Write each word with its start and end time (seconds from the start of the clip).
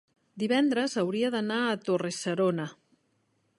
divendres 0.43 0.95
hauria 1.01 1.29
d'anar 1.35 1.59
a 1.67 1.77
Torre-serona. 1.89 2.69